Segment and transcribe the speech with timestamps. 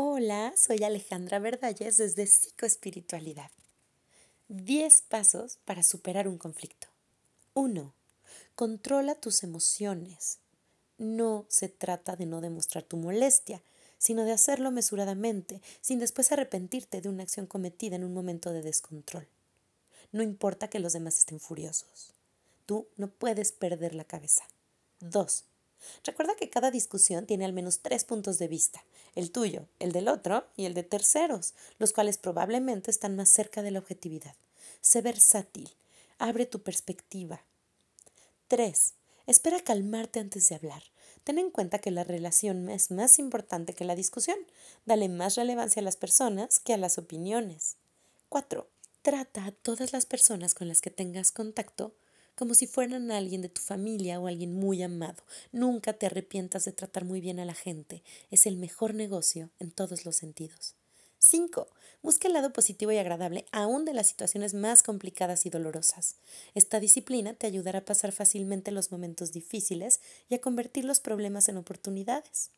[0.00, 3.50] Hola, soy Alejandra Verdalles desde Psicoespiritualidad.
[4.46, 6.86] 10 pasos para superar un conflicto.
[7.54, 7.92] 1.
[8.54, 10.38] Controla tus emociones.
[10.98, 13.60] No se trata de no demostrar tu molestia,
[13.98, 18.62] sino de hacerlo mesuradamente, sin después arrepentirte de una acción cometida en un momento de
[18.62, 19.26] descontrol.
[20.12, 22.14] No importa que los demás estén furiosos.
[22.66, 24.44] Tú no puedes perder la cabeza.
[25.00, 25.42] 2.
[26.04, 28.84] Recuerda que cada discusión tiene al menos tres puntos de vista,
[29.14, 33.62] el tuyo, el del otro y el de terceros, los cuales probablemente están más cerca
[33.62, 34.34] de la objetividad.
[34.80, 35.70] Sé versátil,
[36.18, 37.42] abre tu perspectiva.
[38.48, 38.94] 3.
[39.26, 40.82] Espera calmarte antes de hablar.
[41.24, 44.38] Ten en cuenta que la relación es más importante que la discusión.
[44.86, 47.76] Dale más relevancia a las personas que a las opiniones.
[48.30, 48.66] 4.
[49.02, 51.94] Trata a todas las personas con las que tengas contacto
[52.38, 55.24] como si fueran alguien de tu familia o alguien muy amado.
[55.50, 58.04] Nunca te arrepientas de tratar muy bien a la gente.
[58.30, 60.76] Es el mejor negocio en todos los sentidos.
[61.18, 61.66] 5.
[62.00, 66.14] Busca el lado positivo y agradable aún de las situaciones más complicadas y dolorosas.
[66.54, 71.48] Esta disciplina te ayudará a pasar fácilmente los momentos difíciles y a convertir los problemas
[71.48, 72.52] en oportunidades.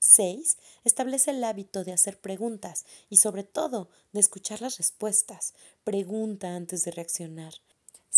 [0.00, 0.56] 6.
[0.82, 5.54] Establece el hábito de hacer preguntas y sobre todo de escuchar las respuestas.
[5.84, 7.54] Pregunta antes de reaccionar.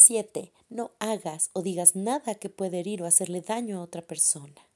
[0.05, 0.53] 7.
[0.69, 4.69] No hagas o digas nada que pueda herir o hacerle daño a otra persona.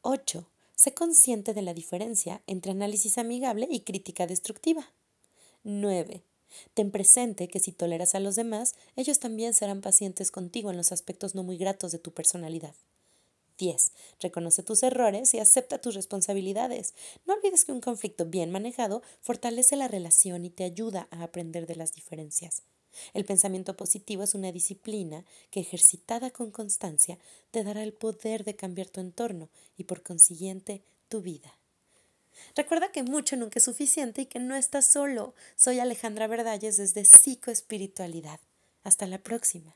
[0.00, 0.48] 8.
[0.74, 4.90] Sé consciente de la diferencia entre análisis amigable y crítica destructiva.
[5.64, 6.22] 9.
[6.72, 10.92] Ten presente que si toleras a los demás, ellos también serán pacientes contigo en los
[10.92, 12.74] aspectos no muy gratos de tu personalidad.
[13.58, 13.92] 10.
[14.20, 16.94] Reconoce tus errores y acepta tus responsabilidades.
[17.26, 21.66] No olvides que un conflicto bien manejado fortalece la relación y te ayuda a aprender
[21.66, 22.62] de las diferencias.
[23.14, 27.18] El pensamiento positivo es una disciplina que ejercitada con constancia
[27.50, 31.58] te dará el poder de cambiar tu entorno y por consiguiente tu vida.
[32.54, 35.34] Recuerda que mucho nunca es suficiente y que no estás solo.
[35.56, 38.40] Soy Alejandra Verdalles desde Psicoespiritualidad.
[38.82, 39.74] Hasta la próxima.